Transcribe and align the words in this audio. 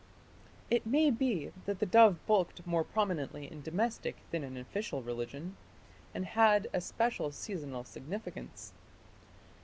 "It 0.71 0.83
may 0.87 1.11
be 1.11 1.51
that 1.67 1.77
the 1.77 1.85
dove 1.85 2.17
bulked 2.25 2.65
more 2.65 2.83
prominently 2.83 3.45
in 3.45 3.61
domestic 3.61 4.15
than 4.31 4.43
in 4.43 4.57
official 4.57 5.03
religion, 5.03 5.55
and 6.11 6.25
had 6.25 6.67
a 6.73 6.81
special 6.81 7.31
seasonal 7.31 7.83
significance. 7.83 8.73